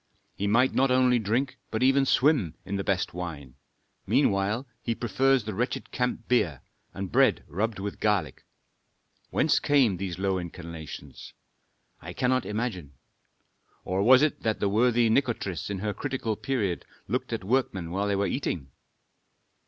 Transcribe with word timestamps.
He 0.33 0.47
might 0.47 0.73
not 0.73 0.89
only 0.89 1.19
drink 1.19 1.59
but 1.69 1.83
even 1.83 2.07
swim 2.07 2.55
in 2.65 2.75
the 2.75 2.83
best 2.83 3.13
wine; 3.13 3.53
meanwhile 4.07 4.65
he 4.81 4.95
prefers 4.95 5.43
the 5.43 5.53
wretched 5.53 5.91
camp 5.91 6.27
beer, 6.27 6.61
and 6.91 7.11
bread 7.11 7.43
rubbed 7.47 7.77
with 7.77 7.99
garlic. 7.99 8.43
Whence 9.29 9.59
came 9.59 9.97
these 9.97 10.17
low 10.17 10.39
inclinations? 10.39 11.33
I 12.01 12.13
cannot 12.13 12.47
imagine. 12.47 12.93
Or 13.85 14.01
was 14.01 14.23
it 14.23 14.41
that 14.41 14.59
the 14.59 14.69
worthy 14.69 15.07
Nikotris 15.07 15.69
in 15.69 15.77
her 15.81 15.93
critical 15.93 16.35
period 16.35 16.83
looked 17.07 17.31
at 17.31 17.43
workmen 17.43 17.91
while 17.91 18.07
they 18.07 18.15
were 18.15 18.25
eating? 18.25 18.71